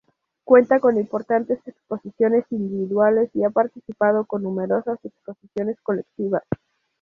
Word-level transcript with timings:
Cuenta 0.43 0.79
con 0.79 0.97
importantes 0.97 1.59
exposiciones 1.67 2.43
individuales 2.49 3.29
y 3.35 3.43
ha 3.43 3.51
participado 3.51 4.25
en 4.33 4.41
numerosas 4.41 4.97
exposiciones 5.05 5.79
colectivas. 5.81 6.41